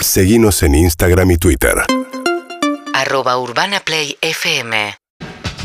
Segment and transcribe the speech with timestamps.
[0.00, 1.74] Seguimos en Instagram y Twitter.
[2.94, 4.94] arroba urbanaplayfm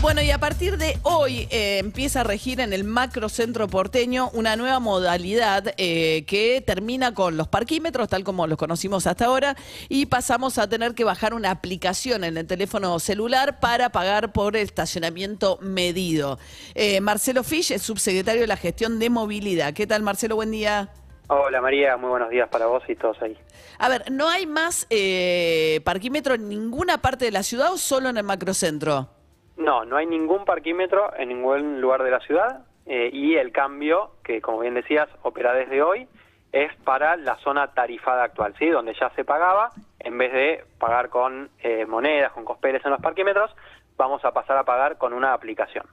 [0.01, 4.55] Bueno, y a partir de hoy eh, empieza a regir en el macrocentro porteño una
[4.55, 9.55] nueva modalidad eh, que termina con los parquímetros, tal como los conocimos hasta ahora,
[9.87, 14.57] y pasamos a tener que bajar una aplicación en el teléfono celular para pagar por
[14.57, 16.39] estacionamiento medido.
[16.73, 19.73] Eh, Marcelo Fisch es subsecretario de la gestión de movilidad.
[19.73, 20.35] ¿Qué tal, Marcelo?
[20.35, 20.91] Buen día.
[21.27, 23.37] Hola María, muy buenos días para vos y todos ahí.
[23.79, 28.09] A ver, ¿no hay más eh, parquímetro en ninguna parte de la ciudad o solo
[28.09, 29.07] en el macrocentro?
[29.55, 34.11] No, no hay ningún parquímetro en ningún lugar de la ciudad eh, y el cambio,
[34.23, 36.07] que como bien decías, opera desde hoy,
[36.51, 38.67] es para la zona tarifada actual, ¿sí?
[38.67, 43.01] Donde ya se pagaba, en vez de pagar con eh, monedas, con cospeles en los
[43.01, 43.49] parquímetros,
[43.95, 45.85] vamos a pasar a pagar con una aplicación.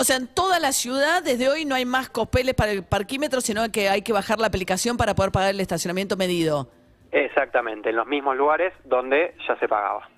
[0.00, 3.40] O sea, en toda la ciudad desde hoy no hay más cospeles para el parquímetro,
[3.40, 6.70] sino que hay que bajar la aplicación para poder pagar el estacionamiento medido.
[7.10, 10.08] Exactamente, en los mismos lugares donde ya se pagaba.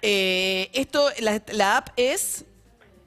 [0.00, 2.46] Eh, esto, la, la app es...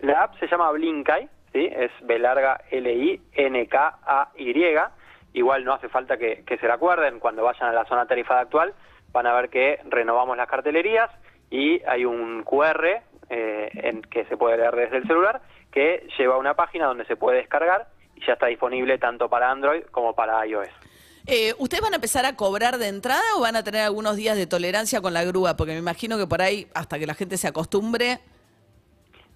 [0.02, 1.68] La app se llama Blinkai, ¿sí?
[1.72, 4.56] es B larga L-I-N-K-A-Y.
[5.34, 8.42] Igual no hace falta que, que se la acuerden, cuando vayan a la zona tarifada
[8.42, 8.76] actual
[9.12, 11.10] van a ver que renovamos las cartelerías
[11.50, 16.36] y hay un QR eh, en que se puede leer desde el celular que lleva
[16.36, 20.14] a una página donde se puede descargar y ya está disponible tanto para Android como
[20.14, 20.70] para iOS.
[21.28, 24.36] Eh, ¿Ustedes van a empezar a cobrar de entrada o van a tener algunos días
[24.36, 25.56] de tolerancia con la grúa?
[25.56, 28.20] Porque me imagino que por ahí, hasta que la gente se acostumbre...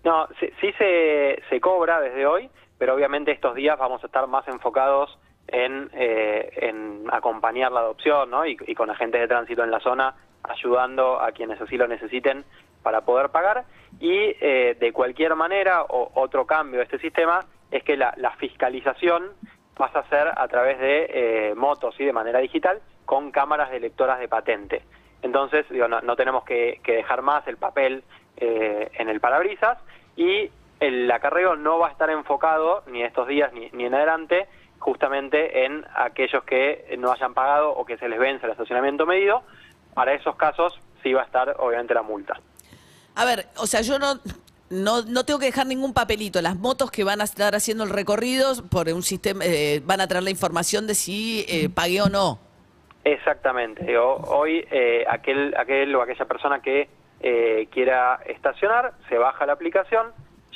[0.03, 4.28] No, sí, sí se, se cobra desde hoy, pero obviamente estos días vamos a estar
[4.28, 8.45] más enfocados en, eh, en acompañar la adopción ¿no?
[8.45, 12.45] y, y con agentes de tránsito en la zona, ayudando a quienes así lo necesiten
[12.86, 13.66] para poder pagar.
[14.00, 19.31] Y eh, de cualquier manera, o, otro cambio de este sistema es que la, fiscalización
[19.75, 23.80] pasa a ser a través de eh, motos y de manera digital con cámaras de
[23.80, 24.83] lectoras de patente.
[25.23, 28.03] Entonces, digo, no, no tenemos que, que dejar más el papel
[28.38, 29.80] eh, en el parabrisas
[30.16, 34.47] y el acarreo no va a estar enfocado ni estos días ni, ni en adelante
[34.78, 39.41] justamente en aquellos que no hayan pagado o que se les vence el estacionamiento medido.
[39.95, 42.40] Para esos casos sí va a estar obviamente la multa.
[43.16, 44.16] A ver, o sea, yo no,
[44.70, 46.42] no, no tengo que dejar ningún papelito.
[46.42, 50.08] Las motos que van a estar haciendo el recorrido por un sistema eh, van a
[50.08, 52.40] traer la información de si eh, pagué o no.
[53.04, 53.98] Exactamente.
[53.98, 56.90] O- hoy eh, aquel, aquel o aquella persona que
[57.22, 60.08] eh, quiera estacionar se baja la aplicación,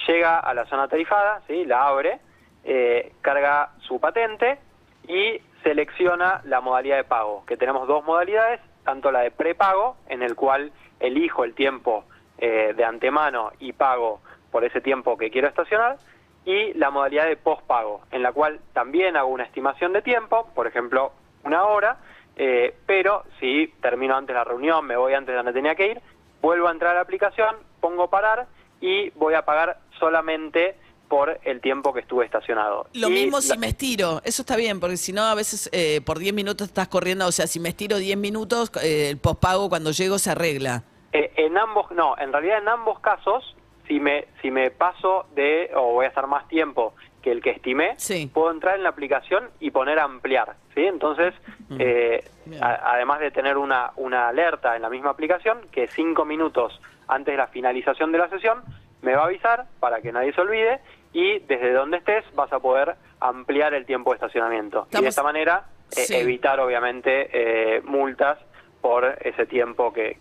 [0.08, 1.66] llega a la zona tarifada, ¿sí?
[1.66, 2.19] la abre,
[2.64, 4.59] eh, carga su patente
[5.08, 10.24] y selecciona la modalidad de pago, que tenemos dos modalidades, tanto la de prepago, en
[10.24, 12.06] el cual elijo el tiempo
[12.39, 15.97] eh, de antemano y pago por ese tiempo que quiero estacionar,
[16.45, 20.66] y la modalidad de postpago, en la cual también hago una estimación de tiempo, por
[20.67, 21.11] ejemplo,
[21.44, 21.97] una hora,
[22.38, 26.01] eh, pero si termino antes la reunión, me voy antes de donde tenía que ir,
[26.41, 28.47] vuelvo a entrar a la aplicación, pongo parar
[28.81, 30.75] y voy a pagar solamente
[31.09, 32.88] por el tiempo que estuve estacionado.
[32.94, 35.69] Lo Y mismo la- si me estiro, eso está bien, porque si no, a veces
[35.73, 39.17] eh, por 10 minutos estás corriendo, o sea, si me estiro 10 minutos, eh, el
[39.17, 40.83] pospago cuando llego se arregla.
[41.12, 43.56] Eh, en ambos, no, en realidad en ambos casos,
[43.88, 46.94] si me, si me paso de, o voy a estar más tiempo
[47.24, 48.30] que el que estimé, Sí.
[48.34, 50.86] puedo entrar en la aplicación y poner ampliar, ¿sí?
[50.86, 51.34] Entonces,
[51.80, 52.64] eh, Bien.
[52.64, 57.34] a- además de tener una, una alerta en la misma aplicación, que cinco minutos antes
[57.34, 58.62] de la finalización de la sesión,
[59.02, 60.80] me va a avisar para que nadie se olvide
[61.12, 64.88] y desde donde estés vas a poder ampliar el tiempo de estacionamiento.
[64.92, 66.16] Y de esta manera eh, Sí.
[66.16, 68.38] evitar, obviamente, eh, multas
[68.81, 70.17] por ese tiempo que,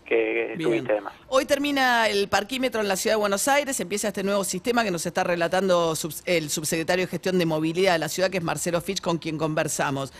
[0.61, 1.13] tuviste de más.
[1.27, 4.91] Hoy termina el parquímetro en la ciudad de Buenos Aires, empieza este nuevo sistema que
[4.91, 5.93] nos está relatando
[6.25, 9.37] el subsecretario de Gestión de Movilidad de la ciudad, que es Marcelo Fitch, con quien
[9.37, 10.13] conversamos.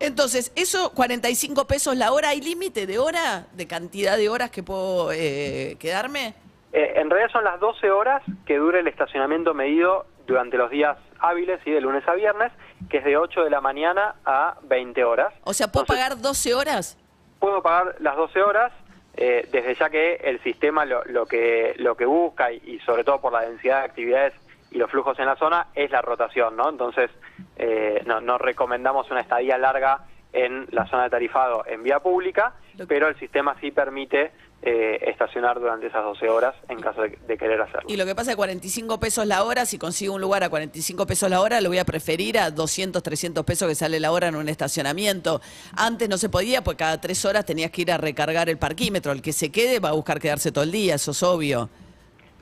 [0.00, 4.62] Entonces, eso, 45 pesos la hora, ¿hay límite de hora, de cantidad de horas que
[4.62, 6.34] puedo eh, quedarme?
[6.72, 10.98] Eh, en realidad son las 12 horas que dura el estacionamiento medido durante los días
[11.20, 11.70] hábiles, ¿sí?
[11.70, 12.52] de lunes a viernes,
[12.90, 15.32] que es de 8 de la mañana a 20 horas.
[15.44, 16.98] O sea, ¿puedo Entonces, pagar 12 horas?
[17.44, 18.72] Puedo pagar las 12 horas,
[19.18, 23.20] eh, desde ya que el sistema lo, lo que, lo que busca, y, sobre todo
[23.20, 24.32] por la densidad de actividades
[24.70, 26.70] y los flujos en la zona, es la rotación, ¿no?
[26.70, 27.10] Entonces,
[27.58, 32.52] eh, no, no recomendamos una estadía larga en la zona de tarifado en vía pública,
[32.88, 34.32] pero el sistema sí permite
[34.62, 37.88] eh, estacionar durante esas 12 horas en caso de, de querer hacerlo.
[37.88, 40.48] Y lo que pasa es que 45 pesos la hora, si consigo un lugar a
[40.48, 44.10] 45 pesos la hora, lo voy a preferir a 200, 300 pesos que sale la
[44.10, 45.40] hora en un estacionamiento.
[45.76, 49.12] Antes no se podía, porque cada tres horas tenías que ir a recargar el parquímetro.
[49.12, 51.68] El que se quede va a buscar quedarse todo el día, eso es obvio.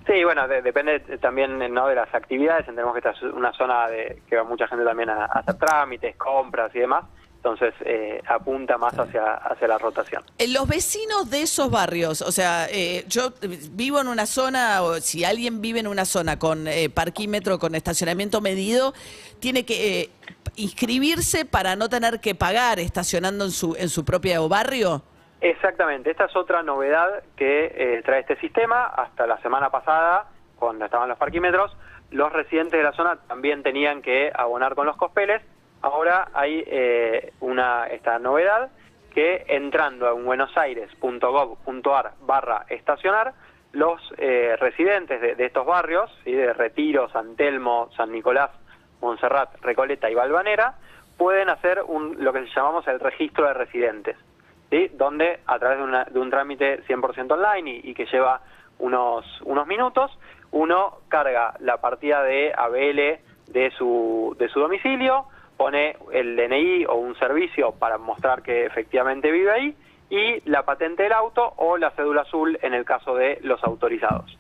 [0.07, 1.87] Sí, bueno, de- depende también ¿no?
[1.89, 2.61] de las actividades.
[2.61, 5.55] Entendemos que esta es una zona de, que va mucha gente también a, a hacer
[5.57, 7.05] trámites, compras y demás.
[7.43, 10.23] Entonces eh, apunta más hacia, hacia la rotación.
[10.39, 13.33] Eh, Los vecinos de esos barrios, o sea, eh, yo
[13.73, 17.75] vivo en una zona, o si alguien vive en una zona con eh, parquímetro, con
[17.75, 18.95] estacionamiento medido,
[19.41, 20.11] tiene que eh,
[20.55, 25.03] inscribirse para no tener que pagar estacionando en su, en su propio barrio.
[25.41, 28.85] Exactamente, esta es otra novedad que eh, trae este sistema.
[28.85, 31.77] Hasta la semana pasada, cuando estaban los parquímetros,
[32.13, 35.43] los residentes de la zona también tenían que abonar con los cospeles.
[35.83, 38.71] Ahora hay eh, una esta novedad
[39.15, 43.35] que entrando a buenosaires.gov.ar barra estacionar,
[43.73, 46.33] los eh, residentes de, de estos barrios, ¿sí?
[46.33, 48.51] de Retiro, San Telmo, San Nicolás,
[49.01, 50.75] Montserrat, Recoleta y Balvanera,
[51.17, 54.17] pueden hacer un, lo que llamamos el registro de residentes.
[54.93, 58.41] donde a través de, una- de un trámite 100% online y, y que lleva
[58.79, 60.11] unos, unos minutos,
[60.51, 63.21] uno carga la partida de ABL
[63.53, 65.27] de su, de su domicilio,
[65.63, 69.77] pone el DNI o un servicio para mostrar que efectivamente vive ahí
[70.11, 74.37] y la patente del auto o la cédula azul en el caso de los autorizados.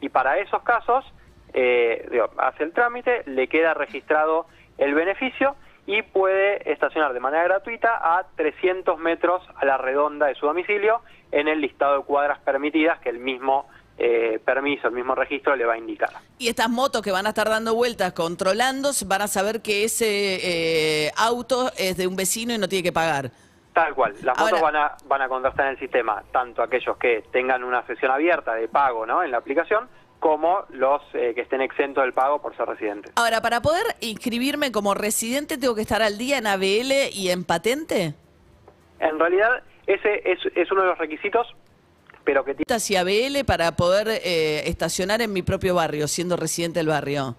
[0.00, 1.04] Y para esos casos,
[1.52, 4.46] eh, digo, hace el trámite, le queda registrado
[4.78, 10.36] el beneficio y puede estacionar de manera gratuita a 300 metros a la redonda de
[10.36, 11.02] su domicilio
[11.32, 13.66] en el listado de cuadras permitidas que el mismo
[13.98, 16.10] eh, permiso, el mismo registro le va a indicar.
[16.38, 21.06] Y estas motos que van a estar dando vueltas controlando, van a saber que ese
[21.06, 23.30] eh, auto es de un vecino y no tiene que pagar.
[23.72, 26.96] Tal cual, las motos Ahora- van a, van a contrastar en el sistema, tanto aquellos
[26.98, 29.22] que tengan una sesión abierta de pago ¿no?
[29.22, 29.88] en la aplicación,
[30.20, 33.12] como los eh, que estén exentos del pago por ser residentes.
[33.16, 37.44] Ahora, para poder inscribirme como residente, ¿tengo que estar al día en ABL y en
[37.44, 38.14] patente?
[39.00, 41.46] En realidad, ese es, es uno de los requisitos,
[42.24, 42.64] pero que tiene...
[42.74, 47.34] hacia ABL para poder eh, estacionar en mi propio barrio, siendo residente del barrio.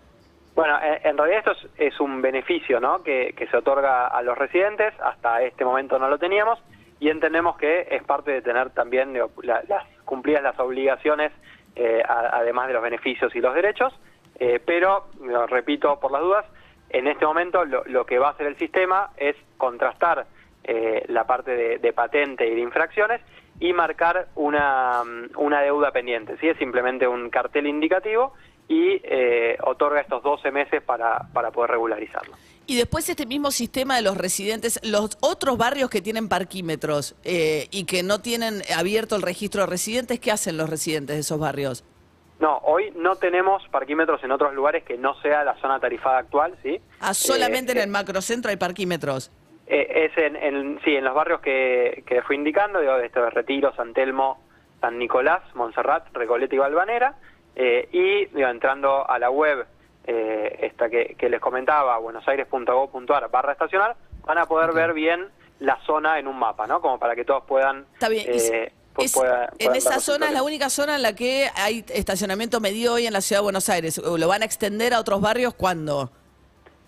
[0.56, 3.02] Bueno, en realidad esto es, es un beneficio ¿no?
[3.02, 6.60] que, que se otorga a los residentes, hasta este momento no lo teníamos,
[7.00, 11.32] y entendemos que es parte de tener también digo, la- las cumplidas las obligaciones,
[11.76, 13.94] eh, a- además de los beneficios y los derechos,
[14.40, 16.46] eh, pero, digo, repito por las dudas,
[16.90, 20.28] en este momento lo, lo que va a hacer el sistema es contrastar
[20.66, 23.22] eh, la parte de, de patente y de infracciones
[23.64, 25.04] y marcar una,
[25.38, 26.36] una deuda pendiente.
[26.42, 26.50] ¿sí?
[26.50, 28.34] Es simplemente un cartel indicativo
[28.68, 32.36] y eh, otorga estos 12 meses para, para poder regularizarlo.
[32.68, 37.68] Y después este mismo sistema de los residentes, los otros barrios que tienen parquímetros eh,
[37.72, 41.40] y que no tienen abierto el registro de residentes, ¿qué hacen los residentes de esos
[41.40, 41.86] barrios?
[42.42, 46.54] No, hoy no tenemos parquímetros en otros lugares que no sea la zona tarifada actual,
[46.62, 46.82] ¿sí?
[47.00, 49.32] Ah, solamente Eh, en el macrocentro hay parquímetros.
[49.68, 53.74] Eh, es en, en- sí, en los barrios que, que fui indicando, digo, esto Retiro,
[53.76, 54.42] San Telmo,
[54.82, 57.16] San Nicolás, Montserrat, Recoleta y Balvanera,
[57.56, 59.66] eh, y digo, entrando a la web
[60.06, 63.96] eh, esta que, que les comentaba, buenosaires.gov.ar barra estacionar,
[64.26, 65.30] van a poder ver bien
[65.60, 66.82] la zona en un mapa, ¿no?
[66.82, 67.86] Como para que todos puedan...
[67.94, 68.26] Está bien.
[68.28, 71.48] y eh, pu- es- pueda- en esa zona es la única zona en la que
[71.56, 73.98] hay estacionamiento medido hoy en la ciudad de Buenos Aires.
[74.00, 76.10] ¿Lo van a extender a otros barrios cuándo?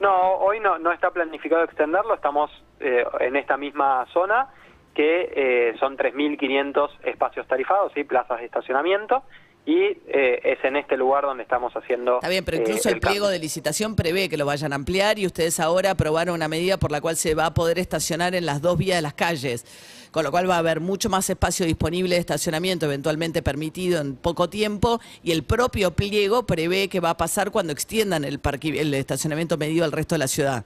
[0.02, 2.52] No, hoy no, no está planificado extenderlo, estamos
[2.86, 4.48] eh, en esta misma zona
[4.96, 8.06] que eh, son 3.500 espacios tarifados, ¿sí?
[8.06, 9.24] plazas de estacionamiento,
[9.66, 12.16] y eh, es en este lugar donde estamos haciendo...
[12.16, 13.30] Está bien, pero eh, incluso el pliego cambio.
[13.30, 16.92] de licitación prevé que lo vayan a ampliar y ustedes ahora aprobaron una medida por
[16.92, 19.66] la cual se va a poder estacionar en las dos vías de las calles,
[20.12, 24.16] con lo cual va a haber mucho más espacio disponible de estacionamiento, eventualmente permitido en
[24.16, 28.94] poco tiempo, y el propio pliego prevé que va a pasar cuando extiendan el, el
[28.94, 30.64] estacionamiento medido al resto de la ciudad.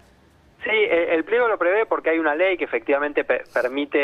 [0.63, 3.99] Sí, eh, el pliego lo prevé porque hay una ley que efectivamente pe- permite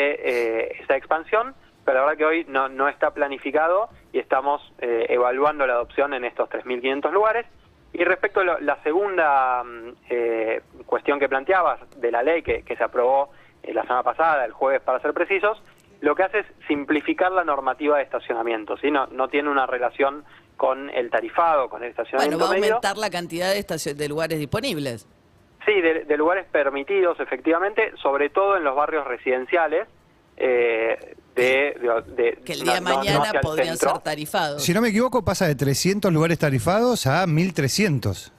[0.62, 5.06] eh, esa expansión, pero la verdad que hoy no, no está planificado y estamos eh,
[5.10, 7.46] evaluando la adopción en estos 3.500 lugares.
[7.92, 12.62] Y respecto a lo- la segunda mm, eh, cuestión que planteabas de la ley que,
[12.62, 13.30] que se aprobó
[13.62, 15.62] eh, la semana pasada, el jueves para ser precisos,
[16.00, 18.90] lo que hace es simplificar la normativa de estacionamiento, ¿sí?
[18.90, 20.24] no, no tiene una relación
[20.56, 22.74] con el tarifado, con el Bueno, estacionamiento va a medio.
[22.74, 25.06] aumentar la cantidad de, de lugares disponibles.
[25.66, 29.86] Sí, de, de lugares permitidos, efectivamente, sobre todo en los barrios residenciales.
[30.38, 31.42] eh, de,
[31.80, 33.94] de- de- Que el día no- mañana podrían centro.
[33.94, 34.62] ser tarifados.
[34.62, 38.32] Si no me equivoco, pasa de 300 lugares tarifados a 1300.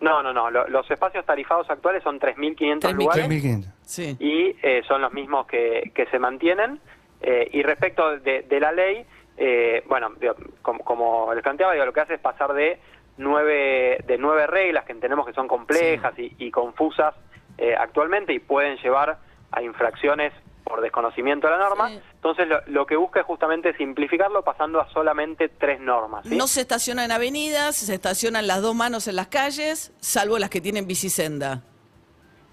[0.00, 0.50] No, no, no.
[0.50, 2.92] lo- los espacios tarifados actuales son 3.500 3.500.
[2.94, 3.72] lugares 3500.
[3.84, 4.16] Sí.
[4.18, 6.80] y eh, son los mismos que, que se mantienen.
[7.20, 9.04] Eh, y respecto de, de la ley,
[9.38, 12.78] eh, bueno, digo, como, como les planteaba, digo, lo que hace es pasar de
[13.16, 17.14] nueve, de nueve reglas que entendemos que son complejas y, y confusas
[17.58, 19.18] eh, actualmente y pueden llevar
[19.52, 20.32] a infracciones
[20.64, 21.88] por desconocimiento de la norma.
[21.90, 22.00] Sí.
[22.14, 26.26] Entonces, lo, lo que busca es justamente simplificarlo pasando a solamente tres normas.
[26.26, 26.34] ¿sí?
[26.36, 30.48] No se estaciona en avenidas, se estacionan las dos manos en las calles, salvo las
[30.50, 31.62] que tienen bicisenda.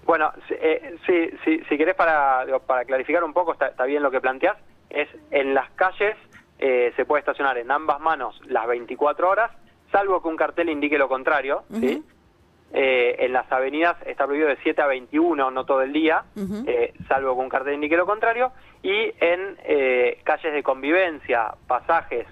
[0.04, 4.02] Bueno, si- eh, sí, sí, si querés para, para clarificar un poco, está, está bien
[4.02, 4.56] lo que planteás,
[4.90, 6.16] es en las calles
[6.58, 9.50] eh, se puede estacionar en ambas manos las 24 horas,
[9.92, 12.02] salvo que un cartel indique lo contrario, ¿sí?
[12.74, 16.24] Eh, en las avenidas está prohibido de 7 a 21, no todo el día,
[16.66, 22.26] eh, salvo que un cartel indique lo contrario, y en eh, calles de convivencia, pasajes,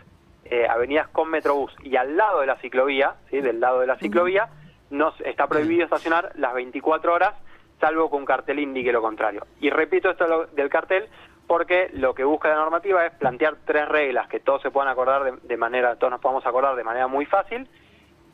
[0.46, 3.40] eh, avenidas con Metrobús y al lado de la ciclovía, ¿sí?
[3.42, 4.48] del lado de la ciclovía,
[4.88, 7.34] no se- está prohibido estacionar las 24 horas,
[7.78, 9.46] salvo que un cartel indique lo contrario.
[9.60, 11.06] Y repito esto del cartel
[11.50, 15.24] porque lo que busca la normativa es plantear tres reglas que todos se puedan acordar
[15.24, 17.68] de, de manera, todos nos podamos acordar de manera muy fácil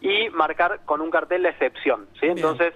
[0.02, 2.26] y marcar con un cartel la excepción, ¿sí?
[2.26, 2.36] Bien.
[2.36, 2.74] Entonces,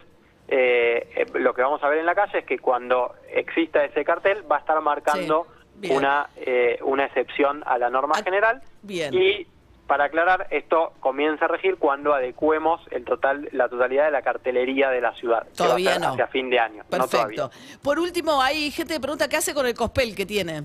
[0.48, 4.02] eh, eh, lo que vamos a ver en la calle es que cuando exista ese
[4.02, 5.46] cartel va a estar marcando
[5.82, 9.12] Sí, una eh, una excepción a la norma general bien.
[9.12, 9.46] y
[9.90, 14.88] para aclarar esto comienza a regir cuando adecuemos el total la totalidad de la cartelería
[14.88, 16.10] de la ciudad Todavía no.
[16.10, 17.08] hacia fin de año no.
[17.08, 17.50] Perfecto.
[17.82, 20.62] Por último, hay gente que pregunta qué hace con el cospel que tiene.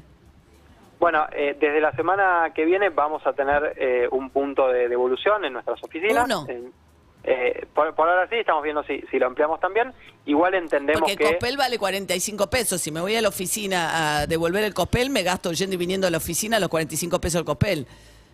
[0.99, 5.43] Bueno, eh, desde la semana que viene vamos a tener eh, un punto de devolución
[5.43, 6.25] en nuestras oficinas.
[6.25, 6.45] Uno.
[7.23, 9.91] Eh, por, por ahora sí, estamos viendo si, si lo ampliamos también.
[10.27, 11.25] Igual entendemos Porque el que...
[11.25, 12.79] cospel vale 45 pesos.
[12.79, 16.05] Si me voy a la oficina a devolver el cospel, me gasto yendo y viniendo
[16.05, 17.87] a la oficina los 45 pesos del cospel.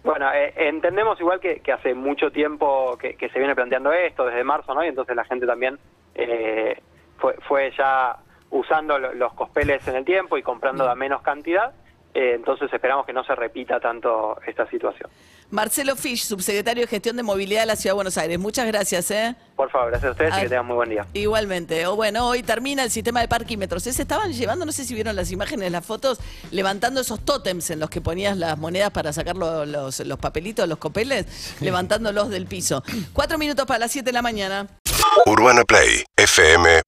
[0.04, 4.26] Bueno, eh, entendemos igual que, que hace mucho tiempo que, que se viene planteando esto,
[4.26, 4.84] desde marzo, ¿no?
[4.84, 5.78] Y entonces la gente también
[6.16, 6.80] eh,
[7.18, 8.18] fue, fue ya
[8.50, 11.72] usando lo- los cospeles en el tiempo y comprando a menos cantidad.
[12.14, 15.10] Eh, entonces esperamos que no se repita tanto esta situación.
[15.52, 18.40] Marcelo Fisch, subsecretario de Gestión de Movilidad de la Ciudad de Buenos Aires.
[18.40, 19.36] Muchas gracias, ¿eh?
[19.56, 20.40] Por favor, gracias a ustedes Ah.
[20.40, 21.06] y que tengan muy buen día.
[21.14, 21.86] Igualmente.
[21.88, 23.84] O bueno, hoy termina el sistema de parquímetros.
[23.84, 26.20] Se estaban llevando, no sé si vieron las imágenes, las fotos,
[26.52, 30.68] levantando esos tótems en los que ponías las monedas para sacar lo- los, los papelitos,
[30.68, 31.26] los copeles,
[31.60, 32.84] levantándolos del piso.
[33.14, 34.68] Cuatro minutos para las siete de la mañana.
[35.26, 36.82] Urbana Play fm